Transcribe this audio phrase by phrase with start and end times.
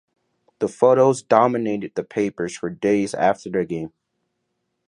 [0.57, 3.93] The photos dominated the papers for days after the game.